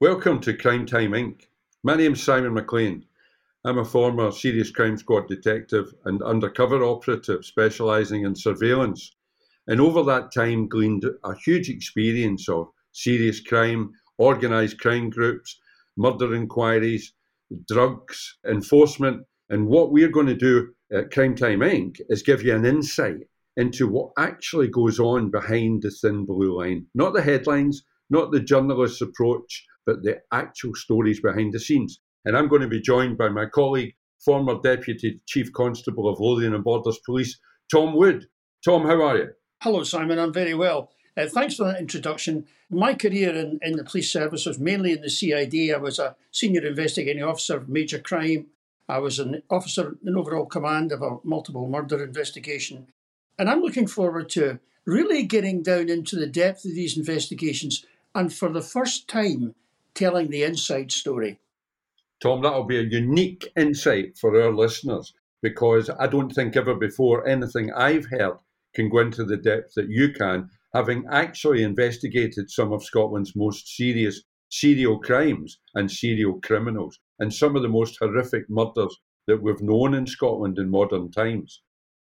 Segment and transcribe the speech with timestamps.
[0.00, 1.42] Welcome to Crime Time Inc.
[1.82, 3.04] My name's Simon McLean.
[3.66, 9.14] I'm a former Serious Crime Squad detective and undercover operative specialising in surveillance,
[9.66, 15.60] and over that time gleaned a huge experience of serious crime, organised crime groups,
[15.98, 17.12] murder inquiries,
[17.68, 19.26] drugs enforcement.
[19.50, 22.00] And what we're going to do at Crime Time Inc.
[22.08, 26.86] is give you an insight into what actually goes on behind the thin blue line.
[26.94, 32.00] Not the headlines, not the journalist's approach, but the actual stories behind the scenes.
[32.24, 33.94] And I'm going to be joined by my colleague,
[34.24, 37.38] former Deputy Chief Constable of Lothian and Borders Police,
[37.70, 38.26] Tom Wood.
[38.64, 39.28] Tom, how are you?
[39.62, 40.18] Hello, Simon.
[40.18, 40.90] I'm very well.
[41.16, 42.46] Uh, thanks for that introduction.
[42.70, 45.74] My career in, in the police service was mainly in the CID.
[45.74, 48.46] I was a senior investigating officer of major crime.
[48.88, 52.88] I was an officer in overall command of a multiple murder investigation.
[53.38, 58.32] And I'm looking forward to really getting down into the depth of these investigations and
[58.32, 59.54] for the first time
[59.94, 61.40] telling the inside story.
[62.22, 67.26] Tom, that'll be a unique insight for our listeners because I don't think ever before
[67.26, 68.38] anything I've heard
[68.74, 73.74] can go into the depth that you can, having actually investigated some of Scotland's most
[73.76, 78.96] serious serial crimes and serial criminals and some of the most horrific murders
[79.26, 81.62] that we've known in Scotland in modern times.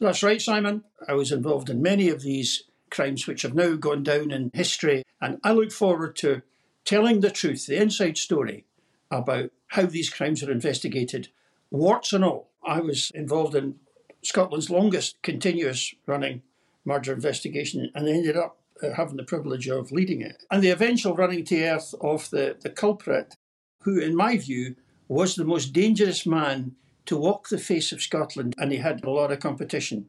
[0.00, 0.84] That's right, Simon.
[1.08, 5.02] I was involved in many of these crimes which have now gone down in history,
[5.20, 6.42] and I look forward to
[6.86, 8.64] telling the truth, the inside story
[9.10, 11.28] about how these crimes are investigated,
[11.70, 12.48] warts and all.
[12.64, 13.76] I was involved in
[14.22, 16.42] Scotland's longest continuous running
[16.84, 20.44] murder investigation and ended up uh, having the privilege of leading it.
[20.50, 23.34] And the eventual running to earth of the, the culprit,
[23.82, 24.76] who, in my view,
[25.08, 29.10] was the most dangerous man to walk the face of Scotland, and he had a
[29.10, 30.06] lot of competition.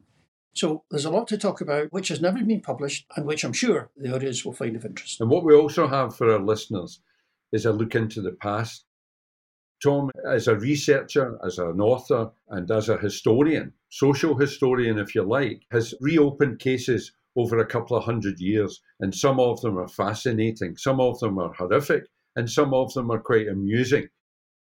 [0.54, 3.52] So there's a lot to talk about, which has never been published, and which I'm
[3.52, 5.20] sure the audience will find of interest.
[5.20, 7.00] And what we also have for our listeners
[7.52, 8.84] is a look into the past.
[9.82, 15.22] Tom, as a researcher, as an author, and as a historian, social historian, if you
[15.22, 19.86] like, has reopened cases over a couple of hundred years, and some of them are
[19.86, 22.04] fascinating, some of them are horrific,
[22.34, 24.08] and some of them are quite amusing,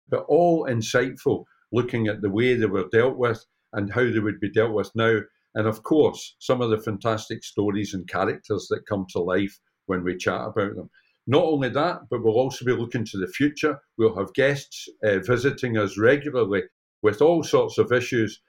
[0.07, 4.39] but all insightful, looking at the way they were dealt with and how they would
[4.39, 5.19] be dealt with now.
[5.55, 10.03] And of course, some of the fantastic stories and characters that come to life when
[10.03, 10.89] we chat about them.
[11.27, 13.79] Not only that, but we'll also be looking to the future.
[13.97, 16.63] We'll have guests uh, visiting us regularly
[17.01, 18.41] with all sorts of issues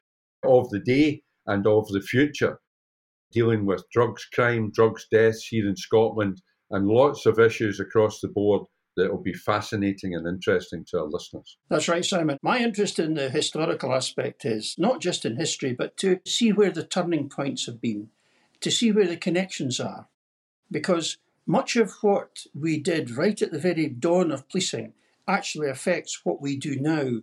[0.45, 2.59] of the day and of the future,
[3.33, 6.41] dealing with drugs crime, drugs deaths here in Scotland,
[6.71, 8.67] and lots of issues across the board
[8.97, 11.57] that will be fascinating and interesting to our listeners.
[11.69, 12.39] That's right, Simon.
[12.43, 16.71] My interest in the historical aspect is not just in history, but to see where
[16.71, 18.09] the turning points have been,
[18.61, 20.09] to see where the connections are.
[20.71, 24.95] Because much of what we did right at the very dawn of policing
[25.27, 27.21] actually affects what we do now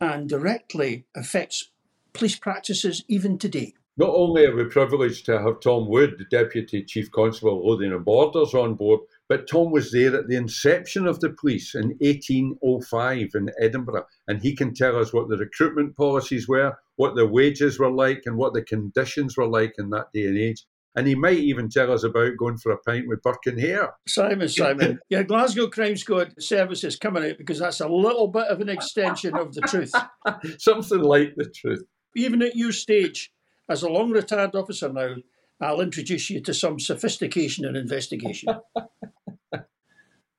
[0.00, 1.70] and directly affects
[2.12, 3.74] police practices even today.
[3.96, 7.92] Not only are we privileged to have Tom Wood, the Deputy Chief Constable of Lothian
[7.92, 9.00] and Borders, on board,
[9.32, 14.42] but Tom was there at the inception of the police in 1805 in Edinburgh, and
[14.42, 18.36] he can tell us what the recruitment policies were, what the wages were like, and
[18.36, 20.66] what the conditions were like in that day and age.
[20.94, 23.94] And he might even tell us about going for a pint with Burke and Hare.
[24.06, 28.48] Simon, Simon, your Glasgow Crime Squad service is coming out because that's a little bit
[28.48, 29.94] of an extension of the truth.
[30.60, 31.84] Something like the truth.
[32.14, 33.32] Even at your stage,
[33.66, 35.14] as a long retired officer now,
[35.62, 38.48] I'll introduce you to some sophistication in investigation.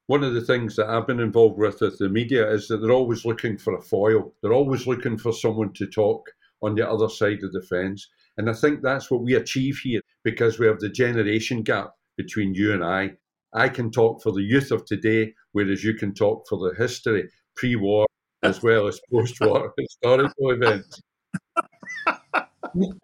[0.07, 2.91] One of the things that I've been involved with with the media is that they're
[2.91, 4.33] always looking for a foil.
[4.41, 6.29] They're always looking for someone to talk
[6.61, 8.09] on the other side of the fence.
[8.37, 12.53] And I think that's what we achieve here because we have the generation gap between
[12.53, 13.11] you and I.
[13.53, 17.29] I can talk for the youth of today, whereas you can talk for the history,
[17.55, 18.05] pre war
[18.41, 20.99] as well as post war historical events.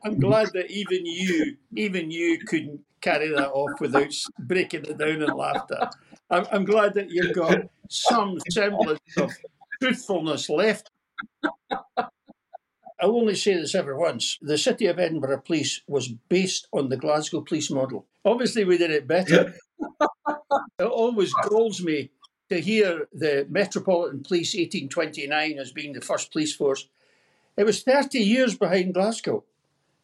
[0.03, 5.21] I'm glad that even you, even you couldn't carry that off without breaking it down
[5.21, 5.89] in laughter.
[6.29, 9.31] I'm, I'm glad that you've got some semblance of
[9.81, 10.91] truthfulness left.
[13.01, 14.37] I'll only say this ever once.
[14.41, 18.05] The City of Edinburgh Police was based on the Glasgow Police model.
[18.25, 19.55] Obviously, we did it better.
[20.79, 22.11] it always galls me
[22.49, 26.87] to hear the Metropolitan Police 1829 as being the first police force.
[27.55, 29.43] It was 30 years behind Glasgow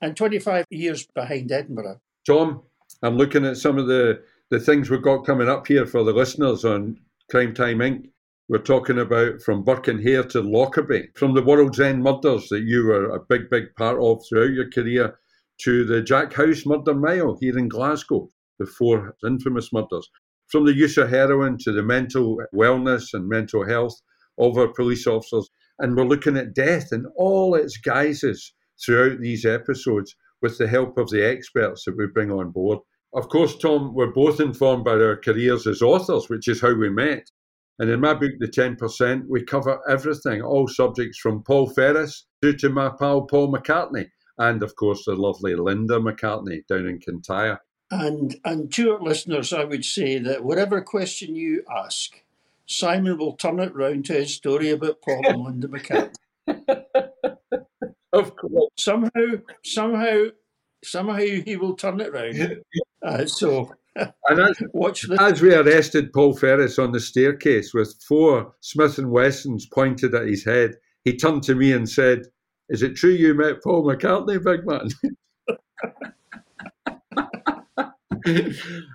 [0.02, 2.00] and 25 years behind Edinburgh.
[2.26, 2.62] Tom,
[3.02, 6.14] I'm looking at some of the, the things we've got coming up here for the
[6.14, 6.98] listeners on
[7.32, 8.10] Crime Time Inc.
[8.48, 13.10] We're talking about from Hare to Lockerbie, from the World's End murders that you were
[13.10, 15.18] a big, big part of throughout your career,
[15.62, 20.08] to the Jack House murder mile here in Glasgow, the four infamous murders,
[20.48, 24.00] from the use of heroin to the mental wellness and mental health
[24.38, 25.50] of our police officers.
[25.80, 28.54] And we're looking at death in all its guises
[28.86, 32.80] throughout these episodes with the help of the experts that we bring on board.
[33.16, 36.90] Of course, Tom, we're both informed by our careers as authors, which is how we
[36.90, 37.32] met.
[37.80, 42.58] And in my book, The 10%, we cover everything, all subjects from Paul Ferris through
[42.58, 44.08] to my pal Paul McCartney,
[44.38, 47.60] and of course the lovely Linda McCartney down in Kintyre.
[47.90, 52.22] And and to our listeners, I would say that whatever question you ask,
[52.66, 55.68] Simon will turn it round to his story about Paul and Linda
[56.48, 56.86] McCartney.
[58.12, 58.72] of course.
[58.78, 60.26] Somehow, somehow,
[60.84, 62.62] somehow he will turn it round.
[63.06, 65.20] Uh, so and as, watch this.
[65.20, 70.28] as we arrested Paul Ferris on the staircase with four Smith and Wessons pointed at
[70.28, 72.24] his head, he turned to me and said,
[72.70, 74.90] "Is it true you met Paul McCartney, big man?"